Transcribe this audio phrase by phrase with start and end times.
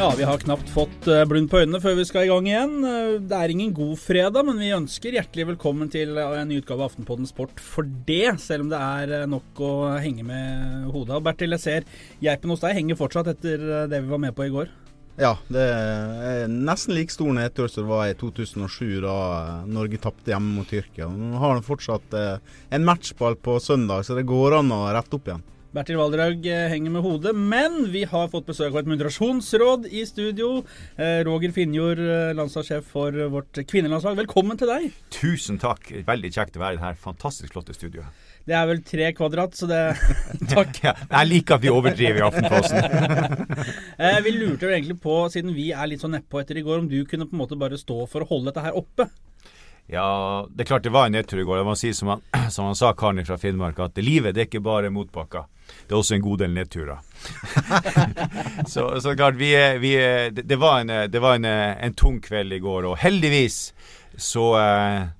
[0.00, 2.70] Ja, vi har knapt fått eh, blund på øynene før vi skal i gang igjen.
[2.88, 6.62] Eh, det er ingen god fredag, men vi ønsker hjertelig velkommen til eh, en ny
[6.62, 11.18] utgave av Aftenpodden Sport for det, selv om det er nok å henge med hodet.
[11.18, 11.20] av.
[11.26, 14.54] Bertil, jeg ser geipen hos deg henger fortsatt etter det vi var med på i
[14.54, 14.72] går.
[15.20, 19.18] Ja, det er nesten like stor nedtur som det var i 2007, da
[19.68, 21.12] Norge tapte hjemme mot Tyrkia.
[21.12, 25.28] Nå har han fortsatt en matchball på søndag, så det går an å rette opp
[25.28, 25.44] igjen.
[25.70, 30.02] Bertil Valdraug eh, henger med hodet, men vi har fått besøk av et moderasjonsråd i
[30.08, 30.64] studio.
[30.98, 34.18] Eh, Roger Finjord, eh, landslagssjef for vårt kvinnelandslag.
[34.18, 34.88] Velkommen til deg.
[35.14, 35.92] Tusen takk.
[36.08, 38.26] Veldig kjekt å være i dette fantastisk flotte studioet.
[38.50, 39.80] Det er vel tre kvadrat, så det
[40.56, 40.82] Takk.
[40.82, 43.48] ja, jeg liker at vi overdriver i Aftenposten.
[44.26, 46.90] vi lurte jo egentlig på, siden vi er litt sånn nedpå etter i går, om
[46.90, 49.06] du kunne på en måte bare stå for å holde dette her oppe?
[49.92, 51.60] Ja, det er klart det var en nedtur i går.
[51.60, 52.20] Jeg må si som han,
[52.54, 55.48] som han sa, karen fra Finnmark, at livet det er ikke bare motbakker.
[55.86, 56.98] Det er også en god del nedturer.
[58.72, 59.50] så, så, klart, vi,
[59.82, 59.94] vi,
[60.34, 62.86] det, det, var, en, det var en, en, tung kveld i går.
[62.90, 63.58] Og heldigvis
[64.18, 65.10] så eh,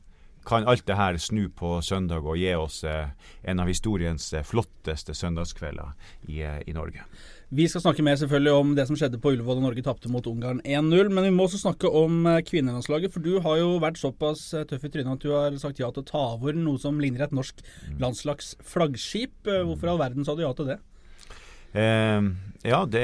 [0.47, 3.11] kan alt det her snu på søndag og gi oss eh,
[3.43, 5.93] en av historiens eh, flotteste søndagskvelder
[6.27, 7.07] i, eh, i Norge.
[7.51, 10.27] Vi skal snakke mer selvfølgelig om det som skjedde på Ullevål da Norge tapte mot
[10.31, 11.09] Ungarn 1-0.
[11.11, 13.11] Men vi må også snakke om eh, kvinnelandslaget.
[13.11, 15.89] For du har jo vært såpass eh, tøff i trynet at du har sagt ja
[15.91, 19.35] til å ta over noe som ligner et norsk landslags landslagsflaggskip.
[19.51, 20.77] Eh, hvorfor i all verden sa du ja til det?
[21.75, 22.29] Eh,
[22.71, 23.03] ja, det,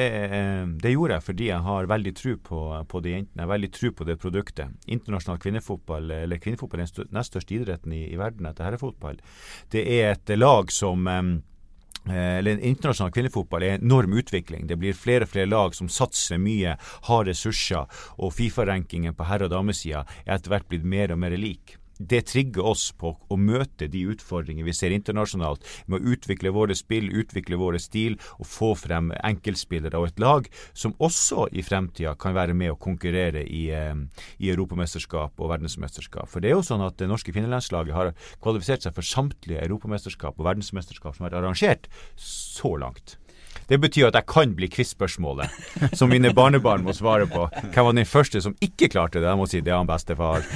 [0.79, 3.41] det, gjorde jeg fordi jeg har veldig tro på, på de jentene.
[3.41, 4.79] Jeg har veldig tro på det produktet.
[4.87, 9.19] Internasjonal kvinnefotball eller kvinnefotball er den nest største idretten i, i verden etter herrefotball.
[9.75, 11.56] Det er et lag som Eh,
[12.11, 14.67] eller Internasjonal kvinnefotball er en enorm utvikling.
[14.67, 16.77] Det blir flere og flere lag som satser mye,
[17.09, 17.87] har ressurser,
[18.19, 22.23] og Fifa-rankingen på herre- og damesida er etter hvert blitt mer og mer lik det
[22.31, 27.09] trigger oss på å møte de utfordringer vi ser internasjonalt, med å utvikle våre spill,
[27.11, 32.37] utvikle våre stil og få frem enkeltspillere og et lag som også i fremtida kan
[32.37, 33.95] være med å konkurrere i, eh,
[34.39, 36.29] i europamesterskap og verdensmesterskap.
[36.29, 40.39] For det er jo sånn at det norske kvinnelandslaget har kvalifisert seg for samtlige europamesterskap
[40.39, 43.17] og verdensmesterskap som har vært arrangert så langt.
[43.67, 47.49] Det betyr at jeg kan bli quiz-spørsmålet som mine barnebarn må svare på.
[47.73, 49.27] Hvem var den første som ikke klarte det?
[49.27, 50.47] Jeg må si det er han bestefar.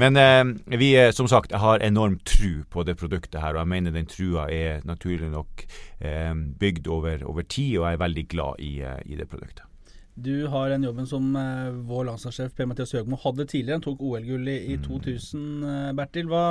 [0.00, 3.72] Men eh, vi er som sagt, har enorm tru på det produktet her, og jeg
[3.74, 5.66] mener den trua er naturlig nok
[6.00, 9.66] eh, bygd over, over, tid, og jeg er veldig glad i, eh, i det produktet.
[10.14, 13.80] Du har den jobben som eh, vår landslagssjef Per-Mathias Høgmo hadde tidligere.
[13.80, 15.42] Han tok OL-gull i, i, 2000.
[15.42, 15.64] Mm.
[15.66, 16.44] Eh, Bertil, hva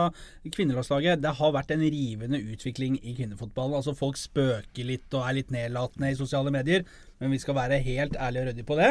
[0.44, 3.78] kvinnelandslaget Det har vært en rivende utvikling i kvinnefotballen.
[3.80, 6.84] Altså Folk spøker litt og er litt nedlatende i sosiale medier,
[7.24, 8.90] men vi skal være helt ærlige og ryddige på det.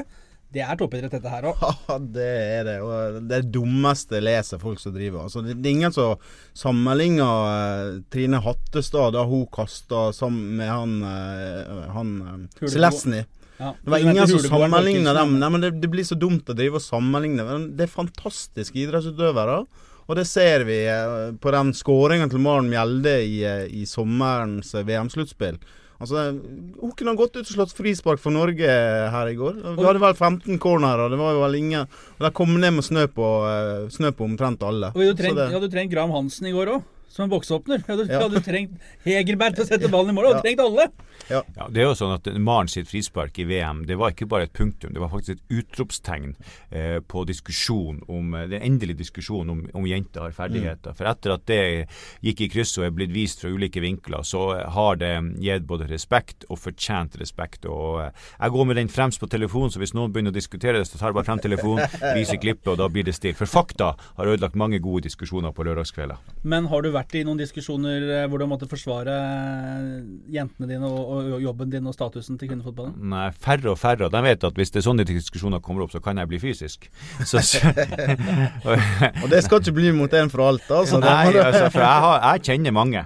[0.53, 1.61] Det er toppidrett, dette her òg.
[1.91, 2.79] Ja, det er det.
[2.85, 5.29] Og det dummeste leser folk som driver.
[5.29, 6.17] Altså, det, er ingen som
[6.57, 10.99] sammenligner uh, Trine Hattestad da hun kasta sammen med han,
[11.93, 13.25] han Selesny.
[13.63, 13.73] Ja.
[13.79, 15.37] Det var ingen som sammenligna dem.
[15.39, 17.47] Nei, men det, det, blir så dumt å drive og sammenligne.
[17.79, 19.63] Det er fantastiske idrettsutøvere.
[20.11, 24.75] Og det ser vi eh, på den skåringen til Maren Mjelde i, eh, i sommerens
[24.75, 25.61] eh, VM-sluttspill.
[26.03, 26.25] Altså,
[26.81, 28.67] Hun kunne ha gått ut og slått frispark for Norge
[29.15, 29.61] her i går.
[29.79, 32.83] Vi hadde vel 15 cornerer, og det var vel ingen Og de kom ned med
[32.83, 33.29] snø på,
[33.95, 34.91] snø på omtrent alle.
[34.97, 37.83] Og du trengte, ja, du trengte Graham Hansen i går òg som en boksåpner.
[37.87, 38.23] Du ja.
[38.25, 40.25] hadde trengt Hegerberg til å sette ballen i mål.
[40.25, 40.89] Du hadde trengt alle.
[41.29, 41.43] Ja.
[41.57, 41.69] ja.
[41.69, 44.55] Det er jo sånn at Maren sitt frispark i VM det var ikke bare et
[44.57, 46.33] punktum, det var faktisk et utropstegn
[46.71, 50.95] eh, på diskusjon om eh, den endelige diskusjonen om, om jenter har ferdigheter.
[50.95, 50.99] Mm.
[50.99, 51.61] For etter at det
[52.25, 55.13] gikk i kryss og er blitt vist fra ulike vinkler, så har det
[55.43, 57.69] gitt både respekt og fortjent respekt.
[57.71, 60.81] Og eh, jeg går med den fremst på telefonen, så hvis noen begynner å diskutere
[60.81, 63.37] det, så tar jeg bare frem telefonen, viser klippet, og da blir det stille.
[63.39, 66.21] For fakta har ødelagt mange gode diskusjoner på lørdagskvelder.
[66.49, 69.15] Men har du vært vært i noen diskusjoner eh, hvor du måtte forsvare
[70.33, 72.95] jentene dine og, og, jobben din og statusen til kvinnefotballen?
[73.13, 74.11] Nei, færre og færre.
[74.13, 76.89] De vet at hvis det er sånne diskusjoner kommer opp, så kan jeg bli fysisk.
[77.27, 77.43] Så,
[79.23, 81.01] og det skal ikke bli mot en for alt, altså?
[81.03, 83.05] Nei, altså, for jeg, har, jeg kjenner mange.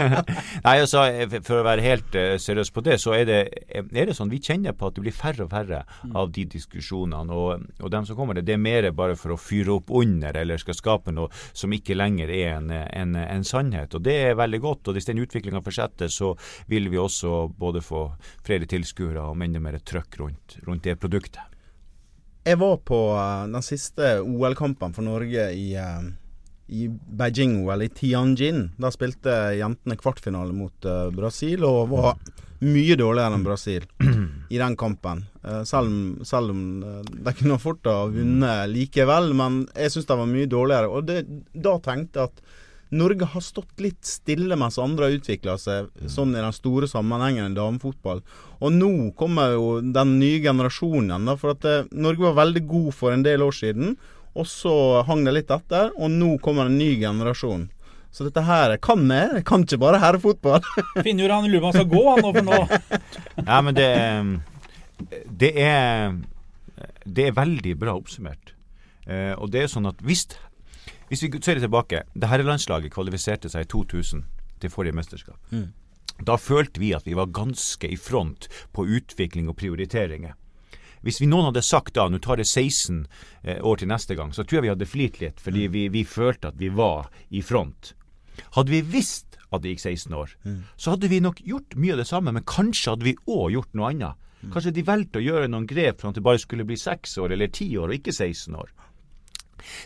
[0.66, 1.04] Nei, altså,
[1.46, 3.40] For å være helt uh, seriøs på det, så er det,
[3.76, 6.16] er det sånn vi kjenner på at det blir færre og færre mm.
[6.16, 7.36] av de diskusjonene.
[7.36, 10.36] Og, og dem som kommer, det, det er mer bare for å fyre opp under
[10.40, 13.94] eller skal skape noe som ikke lenger er en, en, en sannhet.
[13.94, 14.88] og Det er veldig godt.
[14.88, 16.34] og Hvis den utviklinga fortsetter, så
[16.66, 18.08] vil vi også både få
[18.46, 21.42] flere tilskuere og enda mer trøkk rundt, rundt, det produktet.
[22.46, 26.04] Jeg var på uh, den siste OL-kampen for Norge i, uh,
[26.70, 28.68] i Beijing-OL, i Tianjin.
[28.78, 32.20] Da spilte jentene kvartfinale mot uh, Brasil og var
[32.62, 33.88] mye dårligere enn Brasil
[34.54, 35.26] i den kampen.
[35.68, 36.62] selv selv om
[37.04, 40.88] de kunne fort ha vunnet likevel, men jeg syns de var mye dårligere.
[40.88, 41.18] Og det,
[41.52, 42.40] da tenkte jeg at
[42.94, 47.50] Norge har stått litt stille mens andre har utvikla seg, sånn i den store sammenhengen
[47.50, 48.20] i damefotball.
[48.62, 51.26] Og nå kommer jo den nye generasjonen.
[51.26, 53.96] Da, for at det, Norge var veldig god for en del år siden,
[54.36, 55.90] og så hang det litt etter.
[55.96, 57.66] Og nå kommer en ny generasjon.
[58.14, 59.32] Så dette her kan jeg.
[59.40, 60.64] Jeg kan ikke bare herrefotball.
[61.04, 62.60] Finnjord han lurer på om han skal gå han for nå.
[63.50, 63.88] ja, men det,
[65.42, 66.14] det er
[67.04, 68.54] Det er veldig bra oppsummert.
[69.06, 70.24] Eh, og det er sånn at hvis,
[71.08, 74.24] hvis vi ser det tilbake Det herrelandslaget kvalifiserte seg i 2000
[74.60, 75.36] til forrige mesterskap.
[75.50, 75.72] Mm.
[76.24, 80.34] Da følte vi at vi var ganske i front på utvikling og prioriteringer.
[81.04, 83.04] Hvis vi noen hadde sagt da, nå tar det 16
[83.44, 85.72] eh, år til neste gang, så tror jeg vi hadde flirt litt, fordi mm.
[85.74, 87.92] vi, vi følte at vi var i front.
[88.56, 90.56] Hadde vi visst at det gikk 16 år, mm.
[90.74, 93.76] så hadde vi nok gjort mye av det samme, men kanskje hadde vi òg gjort
[93.78, 94.24] noe annet.
[94.40, 94.50] Mm.
[94.56, 97.36] Kanskje de valgte å gjøre noen grep for at det bare skulle bli 6 år
[97.36, 98.72] eller 10 år, og ikke 16 år.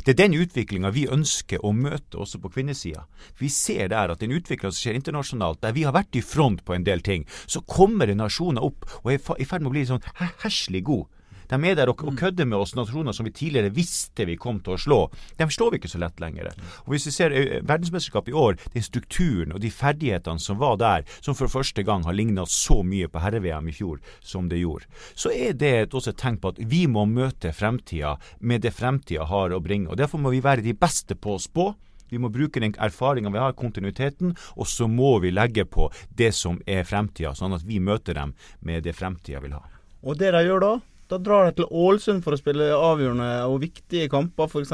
[0.04, 3.06] Det er den utviklinga vi ønsker å møte også på kvinnesida.
[3.38, 6.64] Vi ser der at den utviklinga som skjer internasjonalt, der vi har vært i front
[6.66, 9.76] på en del ting, så kommer det nasjoner opp og er i ferd med å
[9.76, 10.06] bli sånn
[10.42, 11.08] herselig god.
[11.50, 14.60] De er der og, og kødder med oss nasjoner som vi tidligere visste vi kom
[14.64, 15.00] til å slå.
[15.38, 16.52] De slår vi ikke så lett lenger.
[16.84, 20.78] Og Hvis vi ser eh, verdensmesterskapet i år, den strukturen og de ferdighetene som var
[20.80, 24.62] der, som for første gang har ligna så mye på herre-VM i fjor som det
[24.62, 28.74] gjorde, så er det også et tegn på at vi må møte fremtida med det
[28.76, 29.90] fremtida har å bringe.
[29.90, 31.72] Og Derfor må vi være de beste på å spå.
[32.10, 36.32] Vi må bruke den erfaringa vi har, kontinuiteten, og så må vi legge på det
[36.34, 38.34] som er fremtida, sånn at vi møter dem
[38.66, 39.62] med det fremtida vil ha.
[40.02, 40.72] Og det de gjør da,
[41.10, 44.72] da drar de til Ålesund for å spille avgjørende og viktige kamper, f.eks.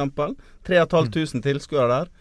[0.68, 2.14] 3500 tilskuere der.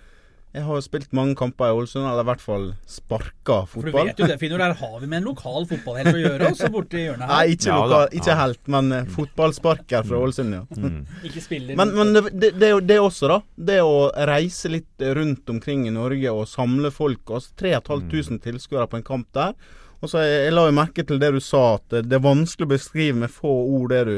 [0.56, 3.82] Jeg har jo spilt mange kamper i Ålesund, eller i hvert fall sparka fotball.
[3.82, 6.52] For du vet jo det, Finor, der har vi med en lokal fotballhelt å gjøre,
[6.54, 7.34] også borti hjørnet her.
[7.34, 10.64] Nei, ikke, lokal, ikke helt, men uh, fotballsparker fra Ålesund, ja.
[10.80, 11.02] Mm.
[11.28, 13.42] ikke spiller Men, men det, det, det, det også, da.
[13.72, 13.98] Det å
[14.32, 17.36] reise litt rundt omkring i Norge og samle folk.
[17.36, 19.60] Altså 3500 tilskuere på en kamp der.
[20.06, 22.74] Og så jeg, la jo merke til det du sa, at det er vanskelig å
[22.76, 24.18] beskrive med få ord det du,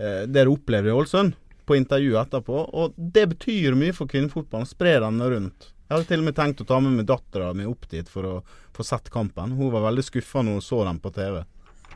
[0.00, 1.36] eh, det du opplevde i Ålesund,
[1.68, 2.64] på intervjuet etterpå.
[2.72, 4.68] Og det betyr mye for kvinnefotballen.
[4.68, 5.70] Spre den rundt.
[5.84, 8.34] Jeg hadde til og med tenkt å ta med meg dattera opp dit for å
[8.74, 9.52] få sett kampen.
[9.58, 11.42] Hun var veldig skuffa når hun så den på TV.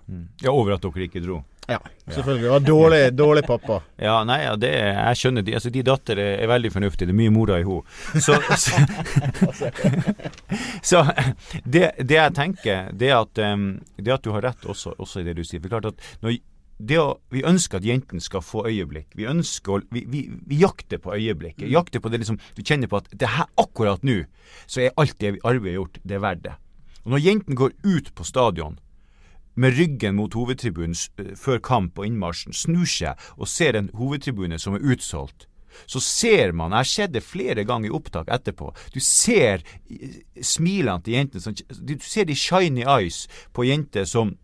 [0.09, 0.29] Mm.
[0.41, 1.43] Ja, over at dere ikke dro?
[1.69, 2.45] Ja, selvfølgelig.
[2.45, 3.83] Det var dårlig, dårlig pappa.
[4.09, 7.11] Ja, nei, ja, det, jeg skjønner de, altså, de datter er, er veldig fornuftige.
[7.11, 8.23] Det er mye mora i henne.
[8.25, 8.79] Så, så,
[10.91, 11.03] så
[11.65, 13.67] det, det, jeg tenker, det at, um,
[14.01, 15.61] det at du har rett også, også, i det du sier.
[15.61, 16.41] For klart at når,
[17.03, 17.07] å,
[17.37, 19.13] vi ønsker at jentene skal få øyeblikk.
[19.19, 21.67] Vi ønsker vi, vi, vi jakter på øyeblikket.
[21.67, 24.23] Vi Jakter på det liksom, Du kjenner på at det her akkurat nå,
[24.65, 26.57] så er alt det arbeidet gjort, det er verdt det.
[27.05, 28.81] Og når jentene går ut på stadion
[29.59, 34.59] med ryggen mot hovedtribunen eh, før kamp og innmarsjen, snur seg og ser en hovedtribune
[34.63, 35.49] som er utsolgt,
[35.87, 38.73] så ser man Jeg har sett det flere ganger i opptak etterpå.
[38.95, 41.55] Du ser eh, smilene til jentene.
[41.79, 44.37] Du ser de shiny eyes på jenter som,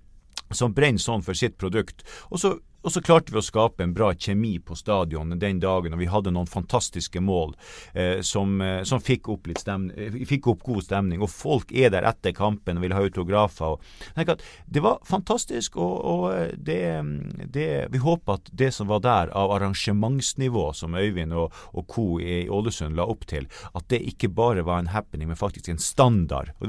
[0.53, 2.05] som brenner sånn for sitt produkt.
[2.31, 5.95] Og så og så klarte vi å skape en bra kjemi på stadion den dagen,
[5.97, 7.55] og vi hadde noen fantastiske mål
[7.97, 11.23] eh, som, eh, som fikk, opp stemning, eh, fikk, opp god stemning.
[11.25, 13.79] Og folk er der etter kampen og vil ha autografer.
[13.79, 16.83] Og, det var fantastisk, og, og eh, det,
[17.57, 22.07] det, vi håper at det som var der av arrangementsnivå, som Øyvind og, og co.
[22.21, 25.81] i Ålesund la opp til, at det ikke bare var en happening, men faktisk en
[25.81, 26.53] standard.
[26.61, 26.69] Og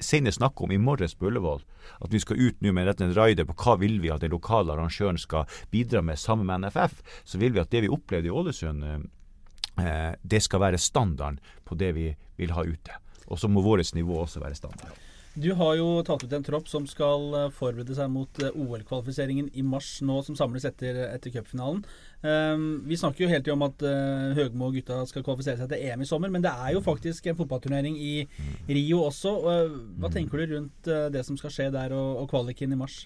[0.00, 1.62] senest snakka om i morges på Ullevål.
[2.00, 4.74] At vi skal ut nå med dette raider på hva vil vi at den lokale
[4.74, 7.02] arrangøren skal bidra med sammen med NFF.
[7.24, 11.78] Så vil vi at det vi opplevde i Ålesund, eh, det skal være standarden på
[11.78, 12.98] det vi vil ha ute.
[13.30, 15.09] Og så må vårt nivå også være standard.
[15.38, 19.52] Du har jo tatt ut en tropp som skal eh, forberede seg mot eh, OL-kvalifiseringen
[19.54, 21.84] i mars nå, som samles etter, etter cupfinalen.
[22.20, 25.70] Um, vi snakker jo hele tiden om at uh, Høgmo og gutta skal kvalifisere seg
[25.70, 28.26] til EM i sommer, men det er jo faktisk en fotballturnering i
[28.68, 29.36] Rio også.
[29.46, 30.16] Uh, hva mm.
[30.18, 33.04] tenker du rundt uh, det som skal skje der, og, og kvaliken i mars?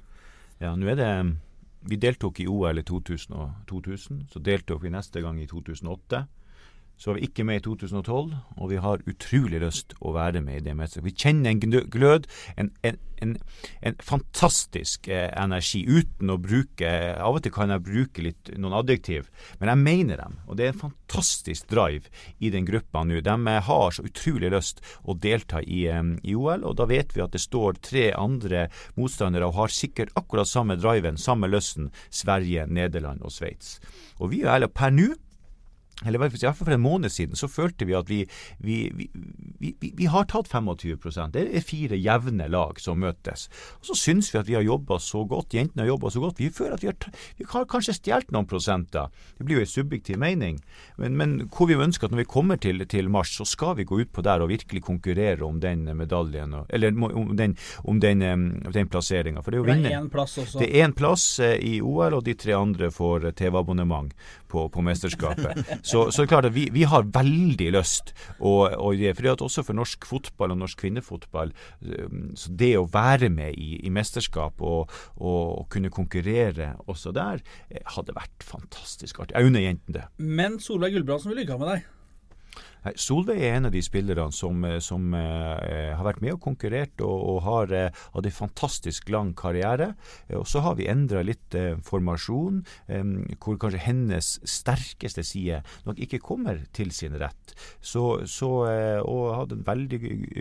[0.63, 1.13] Ja, nå er det
[1.85, 6.25] Vi deltok i OL i 2000, og 2000 så deltok vi neste gang i 2008.
[6.97, 10.61] Så var vi ikke med i 2012, og vi har utrolig lyst å være med
[10.61, 11.11] i det mesterskapet.
[11.11, 12.29] Vi kjenner en glød,
[12.61, 13.33] en, en, en,
[13.91, 18.77] en fantastisk eh, energi, uten å bruke Av og til kan jeg bruke litt noen
[18.79, 19.27] adjektiv,
[19.59, 20.39] men jeg mener dem.
[20.47, 23.19] Og det er en fantastisk drive i den gruppa nå.
[23.27, 27.17] De eh, har så utrolig lyst å delta i, um, i, OL, og da vet
[27.17, 31.91] vi at det står tre andre motstandere og har sikkert akkurat samme driven, samme lysten,
[32.09, 33.81] Sverige, Nederland og Sveits.
[34.23, 35.11] Og vi er per nå
[36.03, 38.25] eller i hvert fall for en måned siden, så følte vi at vi,
[38.59, 38.79] vi,
[39.61, 43.47] vi, vi, har tatt 25% Det er fire jevne lag som møtes.
[43.79, 46.43] Og Så syns vi at vi har jobba så godt, jentene har jobba så godt.
[46.43, 49.13] Vi føler at vi har, har kanskje stjålet noen prosenter.
[49.39, 50.59] Det blir jo en subjektiv mening.
[50.99, 53.87] Men, men, hvor vi ønsker at når vi kommer til, til mars, så skal vi
[53.89, 58.27] gå ut på der og virkelig konkurrere om den medaljen, eller om den, om den,
[58.75, 59.43] den plasseringa.
[59.45, 59.91] For det er jo vinner.
[60.59, 64.13] Det er én plass plass eh, i OL, og de tre andre får TV-abonnement
[64.55, 65.61] på, på, mesterskapet.
[65.83, 69.45] Så, så det er klart at vi, vi har veldig lyst å, å fordi at
[69.45, 71.53] også for norsk fotball og norsk kvinnefotball,
[72.39, 77.43] så det å være med i, i mesterskap og, og, og, kunne konkurrere også der,
[77.71, 79.37] eh, hadde vært fantastisk artig.
[79.37, 80.07] Jeg unner jentene det.
[80.19, 81.91] Men Solveig Gulbrandsen vil ikke ha med deg?
[83.01, 87.01] Solveig er en av de spillerne som, eh, som uh, har vært med og konkurrert
[87.05, 89.95] og, og har uh, hatt en fantastisk lang karriere.
[90.37, 91.55] Og Så har vi endra litt
[91.87, 92.61] formasjon,
[93.43, 97.55] hvor kanskje hennes sterkeste side nok ikke kommer til sin rett.
[97.85, 98.51] Så, så
[99.05, 100.01] og hadde en veldig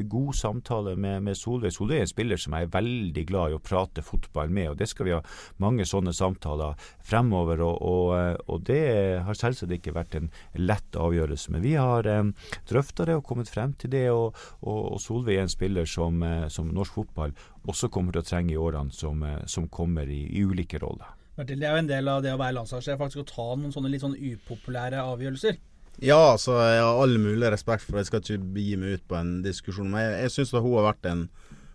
[0.10, 1.74] god samtale med, med Solveig.
[1.76, 4.80] Solveig er en spiller som jeg er veldig glad i å prate fotball med, og
[4.80, 5.22] det skal vi ha
[5.64, 7.64] mange sånne samtaler fremover.
[7.66, 8.84] Og, og, og det
[9.28, 11.54] har selvsagt ikke vært en lett avgjørelse.
[11.54, 12.33] Men vi har um,
[12.70, 14.06] drøfta det og kommet frem til det.
[14.14, 17.36] Og, og, og Solveig er en spiller som, eh, som, norsk fotball
[17.70, 21.14] også kommer til å trenge i årene som, eh, som kommer i, i, ulike roller.
[21.38, 23.74] Bertil, det er jo en del av det å være landslagssjef, faktisk å ta noen
[23.74, 25.58] sånne litt sånn upopulære avgjørelser.
[26.02, 28.04] Ja, altså, jeg har all mulig respekt for det.
[28.04, 29.92] Jeg skal ikke begi meg ut på en diskusjon.
[29.94, 31.28] Men jeg, jeg syns hun har vært en,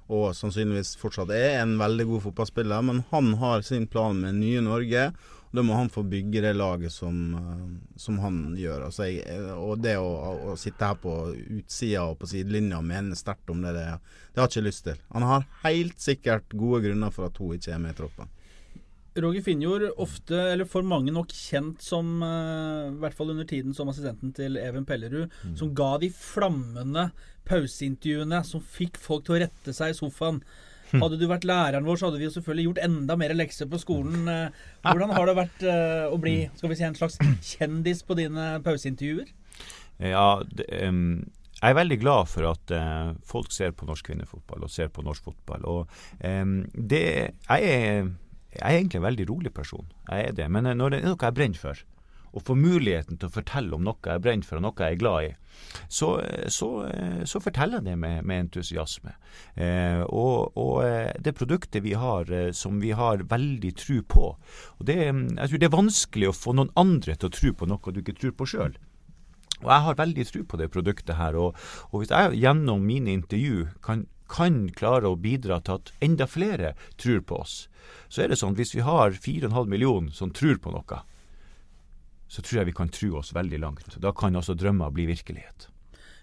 [0.09, 2.87] og sannsynligvis fortsatt er, en veldig god fotballspiller.
[2.89, 5.11] Men han har sin plan med nye Norge.
[5.51, 8.87] Da må han få bygge det laget som, eh, som han gjør.
[8.89, 9.25] Altså jeg,
[9.57, 10.09] og det å,
[10.53, 11.15] å, sitte her på
[11.61, 13.87] utsida og på sidelinja og mene sterkt om det, det,
[14.35, 14.99] det har jeg ikke lyst til.
[15.15, 18.35] Han har helt sikkert gode grunner for at hun ikke er med i troppen.
[19.19, 23.75] Roger Finjord, ofte, eller for mange nok kjent som, uh, i hvert fall under tiden
[23.75, 25.57] som assistenten til Even Pellerud, mm.
[25.59, 27.09] som ga de flammende
[27.49, 30.43] pauseintervjuene som fikk folk til å rette seg i sofaen.
[30.93, 31.03] Hm.
[31.05, 33.81] Hadde du vært læreren vår, så hadde vi jo selvfølgelig gjort enda mer lekser på
[33.83, 34.29] skolen.
[34.33, 37.19] Eh, hvordan har det vært eh, å bli skal vi si, en slags
[37.53, 39.35] kjendis på dine pauseintervjuer?
[39.99, 41.27] Ja, det, um,
[41.59, 45.03] jeg er veldig glad for at uh, folk ser på norsk kvinnefotball og ser på
[45.03, 45.65] norsk fotball.
[45.67, 47.05] Og um, det,
[47.49, 48.13] jeg, er,
[48.55, 50.47] jeg er egentlig en veldig rolig person, jeg er det.
[50.55, 51.83] Men når det er noe jeg brenner for,
[52.33, 55.01] og får muligheten til å fortelle om noe jeg brenner for og noe jeg er
[55.01, 55.31] glad i,
[55.91, 56.09] så,
[56.53, 56.69] så,
[57.29, 59.15] så forteller jeg det med, med entusiasme.
[59.55, 64.27] Eh, og, og, eh, det produktet vi har eh, som vi har veldig tro på
[64.29, 67.69] og det, Jeg tror det er vanskelig å få noen andre til å tro på
[67.71, 68.79] noe du ikke tror på sjøl.
[69.59, 71.37] Og jeg har veldig tro på det produktet her.
[71.39, 71.59] Og,
[71.91, 76.75] og hvis jeg gjennom mine intervju kan, kan klare å bidra til at enda flere
[77.01, 77.57] tror på oss,
[78.09, 81.03] så er det sånn at hvis vi har 4,5 millioner som tror på noe,
[82.29, 83.99] så tror jeg vi kan tro oss veldig langt.
[84.01, 85.69] Da kan også drømmer bli virkelighet.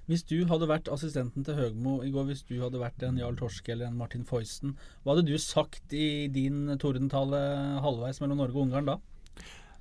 [0.05, 3.37] Hvis du hadde vært assistenten til Høgmo i går, hvis du hadde vært en Jarl
[3.39, 7.39] Torske eller en Martin Foysten, hva hadde du sagt i din tordentale
[7.81, 8.99] halvveis mellom Norge og Ungarn da?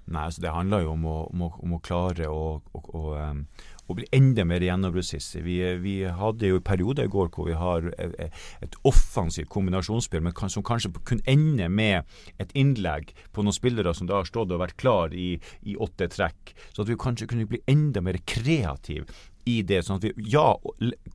[0.04, 2.40] Nei, altså Det handler jo om å, om å, om å klare å,
[2.72, 3.04] å,
[3.88, 5.42] å bli enda mer gjennombruddssissig.
[5.44, 10.64] Vi, vi, hadde jo perioder i går hvor vi har et offensivt kombinasjonsspill, men som
[10.66, 12.08] kanskje kunne ende med
[12.42, 16.08] et innlegg på noen spillere som da har stått og vært klar i, i åtte
[16.12, 16.54] trekk.
[16.72, 19.08] Så at vi kanskje kunne bli enda mer kreative
[19.44, 20.46] i det, sånn at vi ja,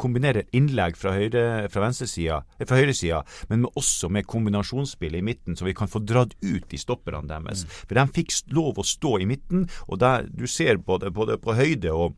[0.02, 5.24] kombinerer innlegg fra, høyre, fra venstresida, eh, fra høyresida, men med også med kombinasjonsspill i
[5.26, 7.66] midten, så vi kan få dratt ut de stopperne deres.
[7.66, 7.76] Mm.
[7.82, 11.58] For de fikk lov å stå i midten, og der du ser både, både på
[11.58, 12.18] høyde og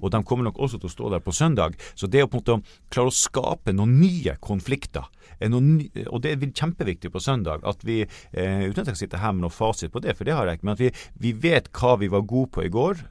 [0.00, 1.76] Og de kommer nok også til å stå der på søndag.
[1.94, 5.08] Så det å på en måte klare å skape noen nye konflikter,
[5.40, 9.20] ny, og det er kjempeviktig på søndag at vi, eh, uten at jeg skal sitte
[9.20, 11.34] her med noen fasit på det, for det har jeg ikke, men at vi, vi
[11.46, 13.04] vet hva vi var gode på i går.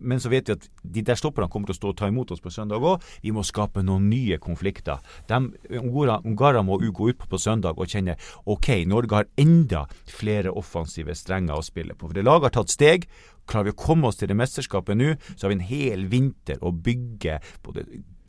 [0.00, 2.32] Men så vet vi at de der stopperne kommer til å stå og ta imot
[2.32, 3.04] oss på søndag òg.
[3.24, 5.02] Vi må skape noen nye konflikter.
[5.28, 8.16] Ungarer må gå ut på, på søndag og kjenne
[8.48, 12.08] OK, Norge har enda flere offensive strenger å spille på.
[12.08, 13.06] For det laget har tatt steg.
[13.48, 16.60] Klarer vi å komme oss til det mesterskapet nå, så har vi en hel vinter
[16.64, 17.86] å bygge både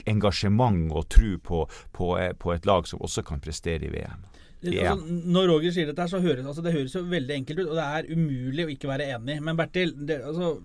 [0.09, 1.63] engasjement og tro på,
[1.93, 4.27] på, på et lag som også kan prestere i VM.
[4.61, 7.77] Altså, når Roger sier dette, så høres altså, det høres jo veldig enkelt ut, og
[7.79, 9.39] det er umulig å ikke være enig.
[9.41, 10.59] Men Bertil, det, altså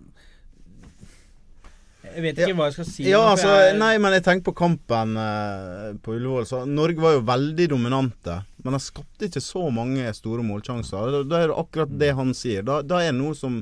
[2.07, 2.57] jeg vet ikke ja.
[2.57, 3.07] hva jeg skal si.
[3.09, 3.73] Ja, altså, jeg...
[3.81, 6.47] Nei, men jeg tenker på kampen eh, på Ullevål.
[6.71, 8.39] Norge var jo veldig dominante.
[8.63, 11.11] Men de skapte ikke så mange store målsjanser.
[11.13, 12.65] Da, da er det akkurat det han sier.
[12.67, 13.59] Da, da er det noe som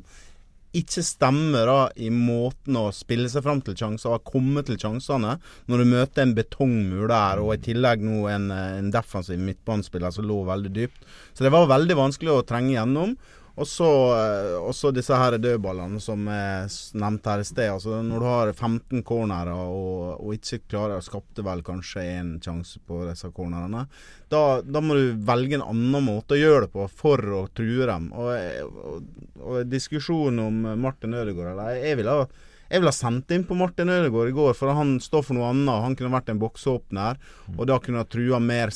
[0.74, 5.36] ikke stemmer da i måten å spille seg fram til sjanser og komme til sjansene.
[5.70, 10.26] Når du møter en betongmur der, og i tillegg nå en, en defensiv midtbanespiller som
[10.28, 11.06] lå veldig dypt.
[11.32, 13.14] Så det var veldig vanskelig å trenge gjennom.
[13.54, 16.66] Og så eh, disse her dødballene som er
[16.98, 17.70] nevnt her i sted.
[17.70, 22.32] Altså Når du har 15 cornerer og, og ikke klarer å skapte vel kanskje én
[22.42, 23.84] sjanse på disse cornerene,
[24.32, 27.86] da, da, må du velge en annen måte å gjøre det på for å true
[27.86, 28.10] dem.
[28.18, 28.32] Og,
[28.64, 29.06] og,
[29.44, 32.26] og diskusjonen om Martin Ødegaard eller Jeg ville ha
[32.74, 35.50] jeg ville ha sendt inn på Martin Ødegaard i går, for han står for noe
[35.52, 35.82] annet.
[35.84, 37.20] Han kunne vært en boksåpner,
[37.54, 38.72] og da kunne ha trua mer,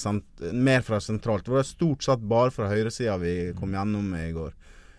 [0.53, 1.49] mer, fra sentralt.
[1.49, 4.53] Det var stort sett bare fra høyresida vi kom gjennom i går.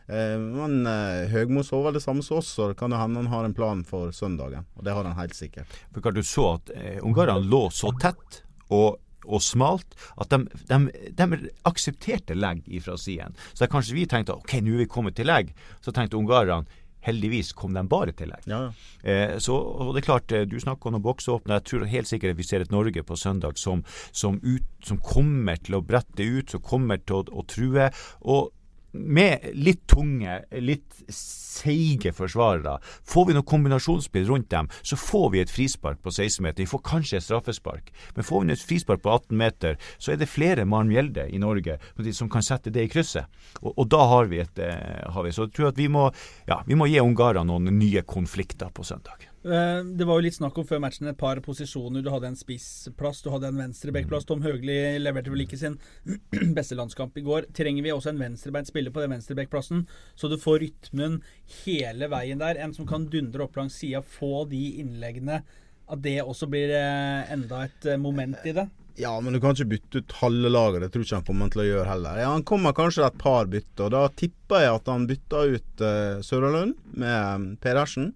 [0.10, 3.22] Eh, men eh, Høgmo så vel det samme som oss, så det kan jo hende
[3.22, 4.66] han har en plan for søndagen.
[4.78, 5.78] Og det har han helt sikkert.
[5.94, 8.44] For Du så at eh, ungarerne lå så tett.
[8.70, 9.00] og
[9.30, 10.78] og smalt, at de, de,
[11.14, 13.36] de aksepterte legg fra siden.
[13.54, 15.52] Så kanskje vi tenkte ok, nå er vi kommet til legg.
[15.86, 16.66] Så tenkte ungarerne
[17.06, 18.48] heldigvis kom de bare til legg.
[18.50, 18.62] Ja,
[19.04, 21.60] eh, så, og det er klart, Du snakker om å boksåpne.
[21.60, 25.60] Jeg tror helt sikkert vi ser et Norge på søndag som, som, ut, som kommer
[25.62, 27.92] til å brette ut, som kommer til å, å true.
[28.22, 28.50] Og
[28.92, 32.78] med litt tunge, litt seige forsvarere.
[33.08, 36.64] Får vi noe kombinasjonsspill rundt dem, så får vi et frispark på 16 meter.
[36.64, 37.92] Vi får kanskje et straffespark.
[38.16, 41.42] Men får vi et frispark på 18 meter, så er det flere Maren Mjelde i
[41.42, 41.80] Norge
[42.16, 43.30] som kan sette det i krysset.
[43.62, 45.34] Og, og da har vi et eh, har vi.
[45.36, 46.10] Så jeg tror at vi må,
[46.50, 49.30] ja, vi må gi ungarerne noen nye konflikter på søndag.
[49.44, 52.04] Eh, det var jo litt snakk om før matchen et par posisjoner.
[52.04, 54.28] Du hadde en spissplass, du hadde en venstrebekkplass.
[54.28, 55.78] Tom Høgli leverte vel ikke sin
[56.58, 57.48] beste landskamp i går.
[57.56, 59.86] Trenger vi også en venstrebeint spiller på den venstrebekkplassen,
[60.20, 61.22] så du får rytmen
[61.64, 62.60] hele veien der?
[62.60, 65.42] En som kan dundre opp langs sida, få de innleggene.
[65.90, 68.68] At det også blir eh, enda et eh, moment i det?
[69.00, 70.84] Ja, men du kan ikke bytte ut halve laget.
[70.84, 72.18] Det tror ikke han kommer til å gjøre heller.
[72.20, 73.94] Ja, Han kommer kanskje et par bytter.
[73.96, 78.10] Da tipper jeg at han bytter ut uh, Søralund med Pedersen.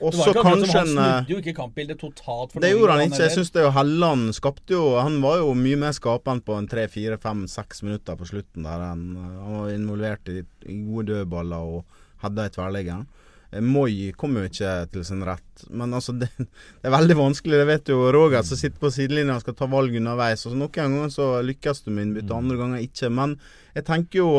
[0.00, 2.56] Og så kanskje Han snudde jo ikke kampbildet totalt.
[2.62, 3.22] det gjorde han ikke.
[3.26, 6.68] Jeg syns det jo Helland skapte jo Han var jo mye mer skapende på en
[6.70, 8.86] tre, fire, fem, seks minutter på slutten der.
[8.90, 10.42] Han, han var involvert i,
[10.86, 13.04] gode dødballer og hadde i tverrligger.
[13.50, 15.66] Eh, Moi kom jo ikke til sin rett.
[15.68, 16.48] Men altså, det, det,
[16.86, 17.60] er veldig vanskelig.
[17.60, 20.46] Det vet jo Roger som sitter på sidelinja og skal ta valg underveis.
[20.48, 23.12] Og Noen ganger så lykkes du med innbytte, andre ganger ikke.
[23.20, 23.36] Men
[23.76, 24.30] jeg tenker jo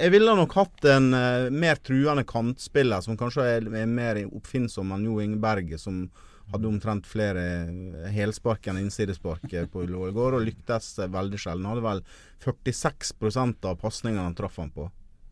[0.00, 4.92] jeg ville nok hatt en uh, mer truende kantspiller, som kanskje er, er mer oppfinnsom
[4.96, 6.06] enn Jo Inge Berge, som
[6.50, 11.38] hadde omtrent flere eh, helspark enn innsidespark eh, på Ullevål i går, og lyktes veldig
[11.38, 11.68] sjelden.
[11.70, 12.00] Hadde vel
[12.42, 14.88] 46% av pasningene han traff han på.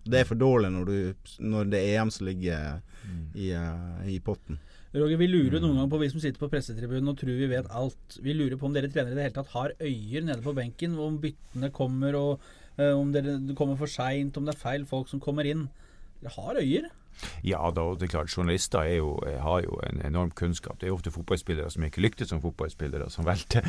[0.08, 2.78] Det er for dårlig når, du, når det er EM som ligger
[3.34, 4.60] i, uh, i potten.
[4.94, 7.66] Roger, Vi lurer noen ganger på vi som sitter på pressetribunen og tror vi vet
[7.76, 8.20] alt.
[8.22, 10.94] Vi lurer på om dere trenere i det hele tatt har øyer nede på benken,
[11.02, 12.46] om byttene kommer og
[12.78, 15.66] om dere kommer for seint, om det er feil folk som kommer inn.
[16.22, 16.88] Dere har øyer?
[17.42, 18.30] Ja, da, det er klart.
[18.36, 20.78] Journalister er jo, har jo en enorm kunnskap.
[20.80, 23.62] Det er jo ofte fotballspillere som ikke lyktes som fotballspillere, som valgte,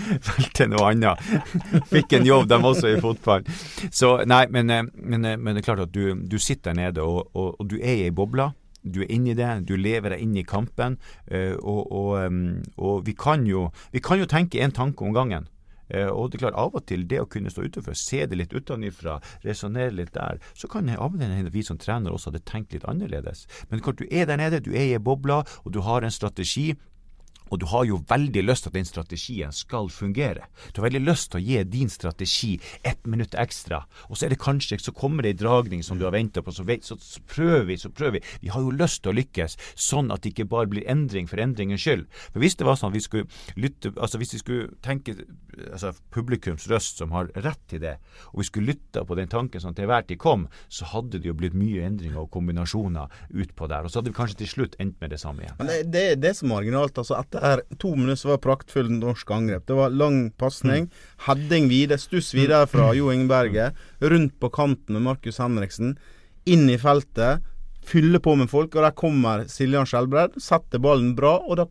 [0.71, 1.21] noe annet.
[1.93, 3.45] Fikk en jobb, dem også, i fotball.
[3.91, 6.81] Så nei, men, eh, men, eh, men det er klart at du, du sitter der
[6.83, 8.51] nede, og, og, og, du er i bobla.
[8.79, 10.95] Du er inni det, du lever deg inn i kampen.
[11.59, 15.49] Og, og vi, kan jo, vi kan jo tenke én tanke om gangen.
[15.89, 18.37] Eh, og det er klart, av og til det å kunne stå utenfor, se det
[18.37, 22.45] litt utenfra, resonnere litt der, så kan av og til vi som trener også hadde
[22.49, 23.45] tenkt litt annerledes.
[23.69, 26.13] Men klart, du er der nede, du er i ei boble, og du har en
[26.13, 26.71] strategi.
[27.49, 30.47] Og du har jo veldig lyst til at den strategien skal fungere.
[30.73, 33.83] Du har veldig lyst til å gi din strategi ett minutt ekstra.
[34.09, 36.53] Og så er det kanskje, så kommer det en dragning som du har venta på,
[36.55, 36.97] så, vet, så,
[37.29, 38.23] prøver vi, så prøver vi.
[38.45, 41.41] Vi har jo lyst til å lykkes, sånn at det ikke bare blir endring for
[41.41, 42.07] endringens skyld.
[42.29, 45.17] For hvis det var sånn at vi skulle lytte, altså hvis vi skulle tenke
[45.59, 47.95] altså publikums røst som har rett til det,
[48.31, 51.29] og vi skulle lytte på den tanken som til enhver tid kom, så hadde det
[51.29, 53.85] jo blitt mye endringer og kombinasjoner utpå der.
[53.85, 55.57] Og så hadde vi kanskje til slutt endt med det samme igjen.
[55.59, 56.97] Men det, det, det er så marginalt.
[56.97, 57.38] altså Etter
[57.79, 59.65] to minutter så var praktfullt norsk angrep.
[59.67, 60.89] Det var lang pasning,
[61.27, 65.95] heading videre, stuss videre fra Jo Ingeberget, rundt på kanten med Markus Henriksen,
[66.49, 67.45] inn i feltet,
[67.85, 71.69] fylle på med folk, og der kommer Siljan Skjelbred, setter ballen bra, og da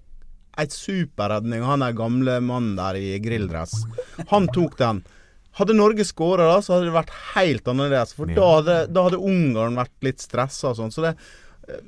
[0.59, 1.63] ei superredning.
[1.63, 3.85] Han er gamle mannen der i grilldress.
[4.33, 5.05] Han tok den.
[5.59, 8.15] Hadde Norge skåra da, så hadde det vært helt annerledes.
[8.15, 10.95] For da hadde, da hadde Ungarn vært litt stressa og sånn.
[10.95, 11.15] Så det,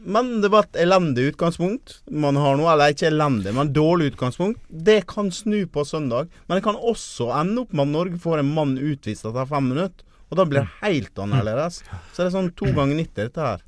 [0.04, 2.66] men det var et elendig utgangspunkt man har nå.
[2.68, 4.60] Eller ikke elendig, men dårlig utgangspunkt.
[4.68, 6.30] Det kan snu på søndag.
[6.46, 9.70] Men det kan også ende opp med at Norge får en mann utvist etter fem
[9.72, 10.06] minutter.
[10.30, 11.80] Og da blir det helt annerledes.
[12.12, 13.64] Så det er sånn to ganger 90, dette her.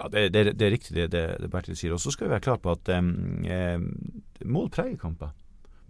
[0.00, 1.96] Ja, det, det, det er riktig det, det, Bertil sier.
[1.96, 3.80] Og så skal vi være klar på at eh,
[4.48, 5.34] mål preger kamper.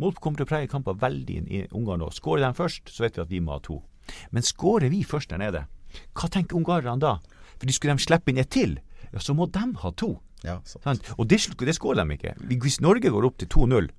[0.00, 2.08] Mål kommer til å prege kamper veldig i Ungarn nå.
[2.16, 3.82] Skårer de først, så vet vi at vi må ha to.
[4.32, 5.66] Men skårer vi først der nede,
[6.16, 7.18] hva tenker ungarerne da?
[7.60, 8.78] Fordi Skulle de slippe inn et til,
[9.10, 10.14] ja, så må de ha to.
[10.44, 11.04] Ja, sant?
[11.18, 12.34] Og det, det skårer de ikke.
[12.62, 13.90] Hvis Norge går opp til 2-0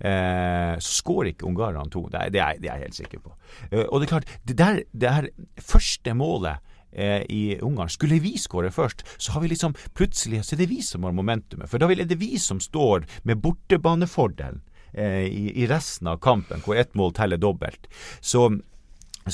[0.00, 2.06] Eh, så skårer ikke ungarerne to.
[2.08, 3.34] Det er, det, er, det er, jeg helt sikker på.
[3.70, 5.28] Eh, og det er klart, det der, det her
[5.60, 10.56] første målet eh, i Ungarn Skulle vi skåre først, så har vi liksom plutselig så
[10.56, 11.68] er det vi som har momentumet.
[11.68, 14.62] For da er det vi som står med bortebanefordelen
[14.94, 17.90] eh, i, i, resten av kampen, hvor ett mål teller dobbelt.
[18.20, 18.48] Så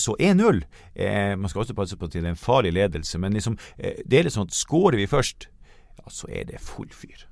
[0.01, 0.63] så 1-0
[0.95, 4.03] eh, Man skal også passe på at det er en farlig ledelse, men liksom, eh,
[4.05, 5.49] det er litt sånn at skårer vi først,
[5.97, 7.27] ja, så er det full fyr.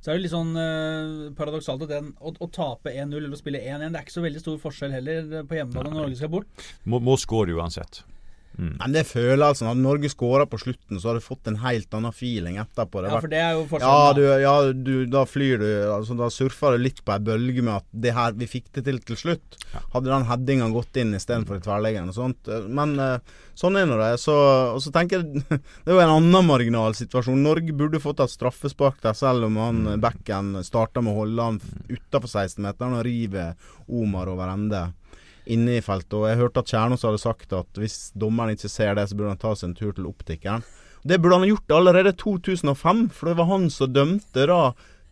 [0.00, 3.40] Så er det litt sånn eh, paradoksalt at den, å, å tape 1-0 eller å
[3.40, 6.30] spille 1-1, det er ikke så veldig stor forskjell heller på hjemmebane når Norge skal
[6.36, 6.68] bort.
[6.86, 8.04] Må, må skåre uansett.
[8.56, 8.72] Mm.
[8.80, 11.92] Men det føler altså Hadde Norge skåra på slutten, så hadde du fått en helt
[11.96, 13.02] annen feeling etterpå.
[13.04, 14.22] ja, for det er jo forskjellen.
[14.24, 17.82] Ja, ja du, da flyr du altså, Da surfer du litt på ei bølge med
[17.82, 19.58] at det her, vi fikk det til til slutt.
[19.74, 19.82] Ja.
[19.92, 22.52] Hadde den headinga gått inn istedenfor tverrleggeren og sånt.
[22.66, 24.12] Men uh, sånn er nå det.
[24.22, 24.34] Så,
[24.72, 25.44] og så tenker jeg
[25.84, 27.44] Det er jo en annen marginal situasjon.
[27.44, 29.96] Norge burde fått et straffespark der, selv om han mm.
[30.04, 33.50] backen starta med å holde han utafor 16-meteren og rive
[33.86, 34.86] Omar over ende
[35.46, 36.16] inne i feltet.
[36.18, 39.34] Og jeg hørte at Kjernos hadde sagt at hvis dommeren ikke ser det, så burde
[39.34, 40.66] han ta seg en tur til optikeren.
[41.06, 44.60] Det burde han gjort allerede 2005, for det var han som dømte da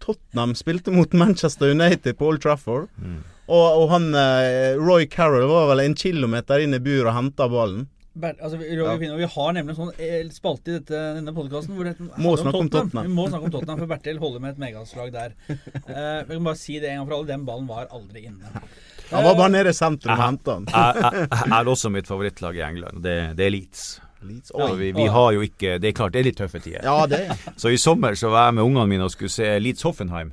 [0.03, 2.89] Tottenham spilte mot Manchester United på Old Trafford.
[2.99, 3.23] Mm.
[3.47, 7.49] Og, og, han eh, Roy Carroll var vel en kilometer inn i buret og henta
[7.53, 7.85] ballen.
[8.15, 9.17] Ber, altså, Roy, ja.
[9.19, 12.63] vi, har nemlig en sånn eh, spalte i dette, denne podkasten hvor det må snakke
[12.63, 13.09] om Tottenham.
[13.09, 15.35] Vi må snakke om Tottenham, for Bertil holder med et megaslag der.
[15.51, 18.63] Uh, vi kan bare si det en gang for alle, den ballen var aldri inne.
[19.11, 20.69] Han var bare nede i sentrum og henta den.
[20.73, 23.03] Jeg er også mitt favorittlag i England.
[23.05, 23.85] Det, det er Leeds.
[24.25, 24.53] Leeds.
[24.57, 26.81] Ja, vi, vi, har jo ikke Det er klart det er litt tøffe tider.
[26.87, 27.21] Ja, det.
[27.29, 27.53] er.
[27.61, 30.33] Så i sommer så var jeg med ungene mine og skulle se Leeds Hoffenheim.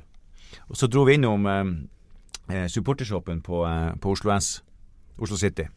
[0.70, 1.62] Og så dro vi innom eh,
[2.56, 4.62] eh supportershoppen på, eh, på Oslo S,
[5.18, 5.68] Oslo City.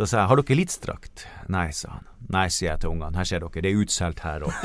[0.00, 1.22] Så sa jeg har dere elitedrakt?
[1.52, 2.06] Nei, sa han.
[2.32, 3.18] Nei, sier jeg til ungene.
[3.20, 4.62] Her ser dere, det er utsolgt her òg.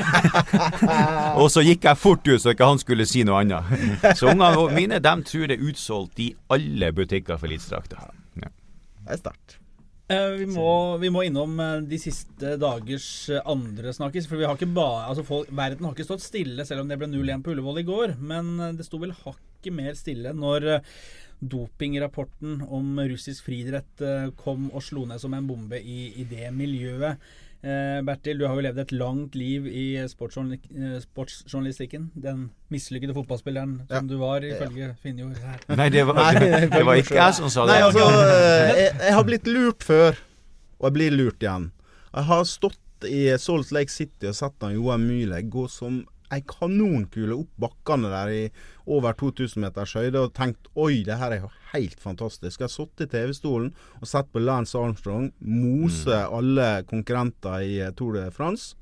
[1.42, 4.06] og så gikk jeg fort ut så ikke han skulle si noe annet.
[4.16, 8.00] så ungene mine de tror det er utsolgt i alle butikker for elitedrakter.
[8.40, 8.48] Ja.
[8.48, 9.58] Det er sterkt.
[10.06, 14.28] Eh, vi, må, vi, må, innom eh, de siste dagers eh, andre snakkis.
[14.30, 17.54] For bare, altså folk, verden har ikke stått stille, selv om det ble 0-1 på
[17.54, 18.14] Ullevål i går.
[18.22, 20.68] Men det sto vel hakket mer stille når
[21.36, 24.00] dopingrapporten om russisk friidrett
[24.40, 27.18] kom og slo ned som en bombe i, i det miljøet.
[27.64, 31.00] Eh, Bertil, du har jo levd et langt liv i sportsjournalistikken.
[31.02, 33.98] sportsjournalistikken den mislykkede fotballspilleren ja.
[33.98, 34.96] som du var, ifølge ja.
[35.02, 35.62] Finnjord her.
[35.80, 37.74] Nei, det var, det, det var ikke jeg som sa det.
[37.74, 40.20] Nei, altså, eh, jeg, jeg, har blitt lurt før,
[40.78, 41.70] og jeg blir lurt igjen.
[42.12, 46.42] Jeg har stått i Salt Lake City og sett han Johan Myhle gå som ei
[46.48, 48.40] kanonkule opp bakkene der i
[48.86, 52.60] over 2000 meters høyde og tenkt oi, det her er jo helt fantastisk.
[52.60, 56.34] Jeg har sittet i TV-stolen og sett på Lance Armstrong mose mm.
[56.38, 58.74] alle konkurrenter i eh, Tour de France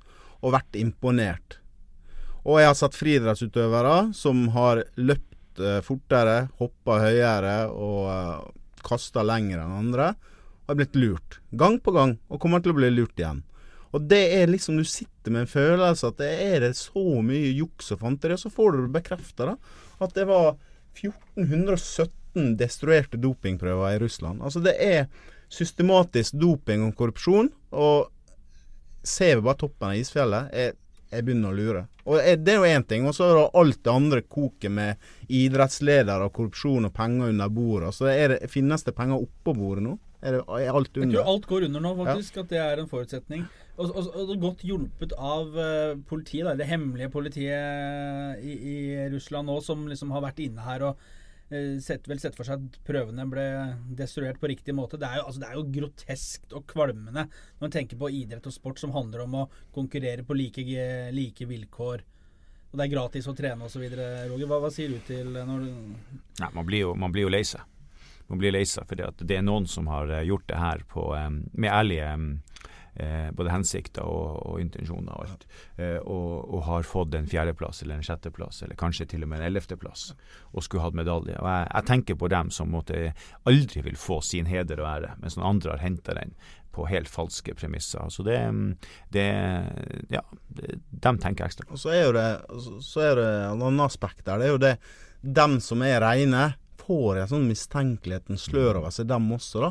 [0.44, 1.58] og vært imponert.
[2.44, 8.50] Og jeg har sett friidrettsutøvere som har løpt uh, fortere, hoppa høyere og eh,
[8.84, 10.10] kasta lenger enn andre.
[10.64, 11.38] Og er blitt lurt.
[11.56, 12.18] Gang på gang.
[12.28, 13.40] Og kommer til å bli lurt igjen.
[13.94, 17.52] Og det er liksom Du sitter med en følelse at det er det så mye
[17.54, 19.82] juks og fanteri, og så får du det bekrefta, da.
[20.02, 20.56] At det var
[20.98, 24.42] 1417 destruerte dopingprøver i Russland.
[24.42, 25.06] Altså det er
[25.52, 27.50] systematisk doping og korrupsjon.
[27.70, 28.10] Og
[29.04, 30.74] ser vi bare toppen av isfjellet, jeg,
[31.12, 31.84] jeg begynner å lure.
[32.04, 33.06] Og Det er jo én ting.
[33.08, 37.52] Og så er det alt det andre koket med idrettsledere og korrupsjon og penger under
[37.52, 37.94] bordet.
[37.96, 39.98] Så det, finnes det penger oppå bordet nå?
[40.24, 41.10] Er, det, er alt under?
[41.12, 42.36] Jeg tror alt går under nå, faktisk.
[42.36, 42.44] Ja.
[42.44, 43.46] At det er en forutsetning.
[43.74, 48.76] Og, og, og godt hjulpet av uh, politiet, da, det hemmelige politiet i, i,
[49.10, 51.00] Russland nå, som liksom har vært inne her og
[51.50, 53.48] uh, sett, vel sett for seg at prøvene ble
[53.98, 55.00] destruert på riktig måte.
[55.00, 58.46] Det er, jo, altså, det er jo groteskt og kvalmende når man tenker på idrett
[58.46, 60.66] og sport som handler om å konkurrere på like,
[61.16, 62.06] like vilkår.
[62.70, 63.82] Og det er gratis å trene osv.
[63.90, 65.68] Roger, hva, hva, sier du til når du
[66.42, 67.66] Nei, man blir jo, man blir jo lei seg.
[68.30, 71.10] Man blir lei seg fordi det er noen som har eh, gjort det her på,
[71.52, 72.28] med ærlige um,
[72.94, 75.46] eh, både hensikter og, og, intensjoner og alt.
[75.76, 79.42] Eh, og, og, har fått en fjerdeplass eller en sjetteplass, eller kanskje til og med
[79.42, 80.10] en ellevteplass,
[80.52, 81.36] og skulle hatt medalje.
[81.40, 83.06] Og jeg, jeg, tenker på dem som måtte
[83.48, 86.36] aldri vil få sin heder og ære, mens noen andre har henta den
[86.74, 88.02] på helt falske premisser.
[88.10, 88.38] Så det,
[89.14, 89.28] det
[90.10, 91.76] Ja, det, dem tenker jeg ekstra på.
[91.76, 92.28] Og så er jo det,
[92.82, 94.42] så er det en annen aspekt der.
[94.42, 94.76] Det er jo det
[95.24, 96.52] dem som er reine,
[96.84, 99.70] får en sånn mistenkelighetens slør over seg, dem også, da.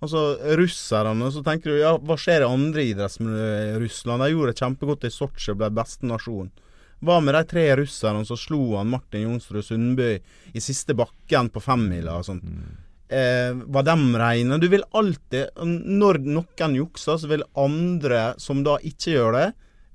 [0.00, 0.20] Altså,
[0.56, 4.24] russerne, så tenker du ja, hva skjer i andre idrettsmiljøer i Russland?
[4.24, 6.48] De gjorde det kjempegodt i Sotsji og ble beste nasjon.
[7.04, 10.14] Hva med de tre russerne som slo han Martin Jonsrud Sundby
[10.56, 12.44] i siste bakken på femmila og sånt?
[12.44, 12.78] Mm.
[13.10, 14.58] Eh, var de reine?
[14.62, 19.46] Du vil alltid Når noen jukser, så vil andre som da ikke gjør det,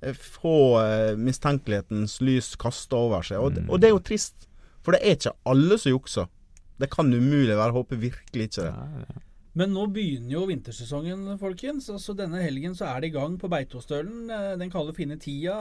[0.01, 3.39] eh, få eh, mistenkelighetens lys kasta over seg.
[3.39, 3.69] Og, mm.
[3.69, 4.49] og, det er jo trist.
[4.83, 6.27] For det er ikke alle som jukser.
[6.81, 7.73] Det kan umulig være.
[7.77, 8.73] Håper virkelig ikke det.
[8.73, 9.21] Ja, ja.
[9.55, 11.87] Men nå begynner jo vintersesongen, folkens.
[11.93, 14.27] Altså Denne helgen så er det i gang på Beitostølen.
[14.27, 15.55] Eh, den kalde, fine tida.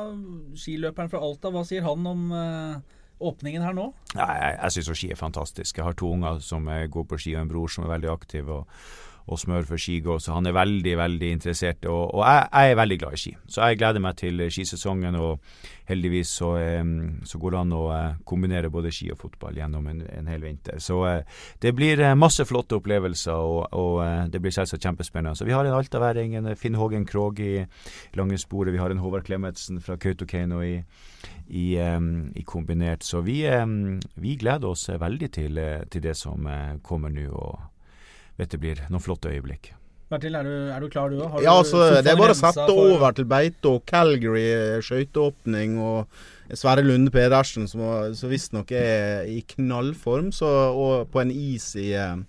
[0.58, 3.88] Skiløperen fra Alta, hva sier han om uh, åpningen her nå?
[4.18, 5.78] Nei, jeg jeg syns ski er fantastisk.
[5.78, 8.50] Jeg har to unger som går på ski, og en bror som er veldig aktiv.
[8.50, 8.66] og
[9.24, 11.86] og smør for skigå, så han er veldig, veldig interessert.
[11.88, 15.16] Og, og jeg, jeg, er veldig glad i ski, så jeg gleder meg til skisesongen.
[15.16, 15.40] Og
[15.88, 16.50] heldigvis så,
[17.28, 20.44] så går det an å uh, kombinere både ski og fotball gjennom en, en hel
[20.44, 20.78] vinter.
[20.80, 25.36] Så uh, det blir uh, masse flotte opplevelser, og, og det blir selvsagt kjempespennende.
[25.36, 27.66] Så vi har en altaværing, en Finn Hågen Krog i
[28.16, 30.78] Langesporet, vi har en Håvard Klemetsen fra Kautokeino i
[31.44, 33.04] i, i, kombinert.
[33.04, 33.42] Så vi,
[34.16, 35.60] vi, gleder oss veldig til,
[35.92, 36.48] til det som
[36.84, 37.28] kommer nå.
[37.28, 37.73] og
[38.40, 39.72] vet det blir noen flotte øyeblikk.
[40.12, 41.38] Bertil, er du, er du klar du òg?
[41.42, 42.92] Ja, altså, det er bare å sette for...
[42.92, 44.44] over til beite og Calgary
[44.84, 47.80] skøyteåpning og Sverre Lunde Pedersen, som,
[48.14, 52.20] som visstnok er i knallform, så, og på en is i uh,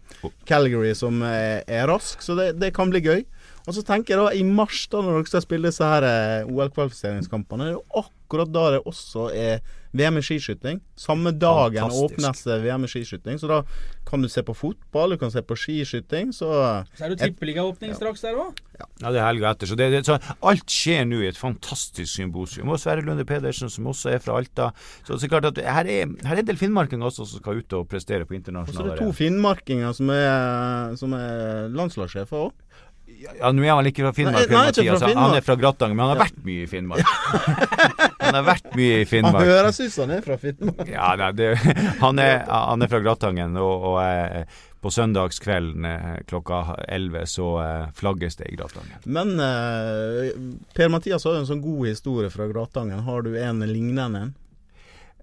[0.47, 3.25] Calgary som er, er rask, så det, det, kan bli gøy.
[3.65, 6.05] Og så tenker jeg da, i mars, da når dere skal spille disse her
[6.47, 9.63] OL-kvalifiseringskampene, det er jo akkurat da det også er
[9.95, 10.81] VM i skiskyting.
[10.99, 13.39] Samme dagen åpnes VM i skiskyting.
[13.39, 13.61] Så da
[14.07, 16.33] kan du se på fotball, du kan se på skiskyting.
[16.35, 16.49] Så,
[16.97, 17.97] så er det tippeligaåpning ja.
[17.97, 18.59] straks der òg?
[18.75, 18.89] Ja.
[19.01, 19.13] ja.
[19.15, 19.71] det er helga etter.
[19.71, 22.73] Så, det, det, så, alt skjer nå i et fantastisk symbosium.
[22.73, 24.71] Og Sverre Lunde Pedersen, som også er fra Alta.
[25.07, 27.79] Så, så klart at her er, her er en del finnmarkinger også som skal ut
[27.79, 32.49] og prestere på internasjonale Og så er det to finnmarkinger som er, som er landslagssjefer
[32.49, 32.53] òg.
[33.15, 34.99] Ja, Nå er han ikke fra Finnmark, nei, nei, Mathias.
[34.99, 35.29] Fra Finnmark.
[35.29, 37.05] Han er fra Gratangen, men han har vært mye i Finnmark.
[38.25, 39.41] han har vært mye i Finnmark.
[39.41, 40.87] Han høres ut som han er fra Finnmark.
[40.91, 41.49] ja, nei, det,
[42.01, 47.51] han, er, han, er, fra Gratangen, og, og eh, på søndagskvelden eh, klokka 11 så
[47.63, 48.99] eh, flagges det i Gratangen.
[49.03, 50.33] Men eh,
[50.77, 53.01] Per Mathias har jo en sånn god historie fra Gratangen.
[53.07, 54.33] Har du en lignende en?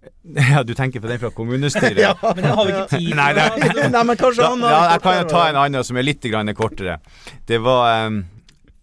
[0.51, 2.01] Ja, du tenker på den fra kommunestyret?
[2.09, 3.17] ja, men jeg har vi ikke tid til.
[3.21, 6.01] Nei, nei, nei, men kanskje han har Ja, jeg kan jo ta en annen som
[6.01, 6.27] er litt
[6.59, 6.99] kortere.
[7.47, 8.25] Det var, um,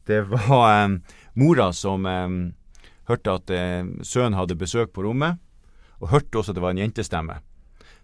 [0.08, 1.02] det var um,
[1.36, 2.40] mora som um,
[3.10, 5.40] hørte at uh, sønnen hadde besøk på rommet,
[6.00, 7.40] og hørte også at det var en jentestemme.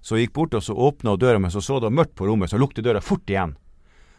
[0.02, 2.28] Så hun gikk bort og så åpna døra, men så så det var mørkt på
[2.28, 3.56] rommet, så lukket døra fort igjen.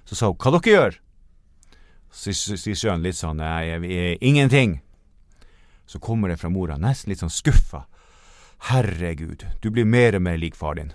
[0.07, 0.99] Så sa hun 'hva dere gjør?'
[2.11, 3.41] Så sier sønnen litt sånn
[4.21, 4.81] ingenting'.
[5.87, 7.87] Så kommer det fra mora, nesten litt sånn skuffa.
[8.71, 10.93] Herregud, du blir mer og mer lik far din.